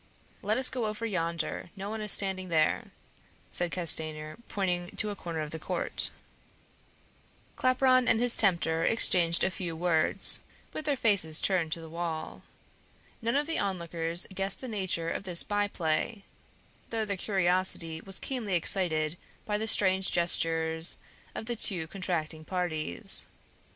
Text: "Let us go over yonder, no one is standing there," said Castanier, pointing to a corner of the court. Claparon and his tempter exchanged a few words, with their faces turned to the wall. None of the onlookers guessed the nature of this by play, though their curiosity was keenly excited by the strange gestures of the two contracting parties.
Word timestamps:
"Let 0.41 0.57
us 0.57 0.67
go 0.67 0.87
over 0.87 1.05
yonder, 1.05 1.69
no 1.75 1.87
one 1.91 2.01
is 2.01 2.11
standing 2.11 2.49
there," 2.49 2.89
said 3.51 3.69
Castanier, 3.71 4.35
pointing 4.47 4.95
to 4.95 5.11
a 5.11 5.15
corner 5.15 5.41
of 5.41 5.51
the 5.51 5.59
court. 5.59 6.09
Claparon 7.55 8.07
and 8.07 8.19
his 8.19 8.35
tempter 8.35 8.83
exchanged 8.83 9.43
a 9.43 9.51
few 9.51 9.75
words, 9.75 10.39
with 10.73 10.85
their 10.85 10.95
faces 10.95 11.39
turned 11.39 11.71
to 11.73 11.81
the 11.81 11.87
wall. 11.87 12.41
None 13.21 13.35
of 13.35 13.45
the 13.45 13.59
onlookers 13.59 14.25
guessed 14.33 14.59
the 14.59 14.67
nature 14.67 15.11
of 15.11 15.21
this 15.21 15.43
by 15.43 15.67
play, 15.67 16.23
though 16.89 17.05
their 17.05 17.15
curiosity 17.15 18.01
was 18.01 18.17
keenly 18.17 18.55
excited 18.55 19.19
by 19.45 19.59
the 19.59 19.67
strange 19.67 20.09
gestures 20.09 20.97
of 21.35 21.45
the 21.45 21.55
two 21.55 21.85
contracting 21.85 22.43
parties. 22.43 23.27